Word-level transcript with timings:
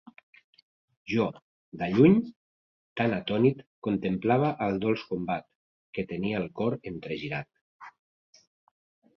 Jo, 1.11 1.25
de 1.81 1.89
lluny, 1.97 2.15
tan 3.01 3.13
atònit 3.17 3.61
contemplava 3.89 4.49
el 4.69 4.81
dolç 4.87 5.05
combat, 5.13 5.47
que 5.99 6.07
tenia 6.15 6.43
el 6.43 6.51
cor 6.63 6.79
entregirat. 6.95 7.93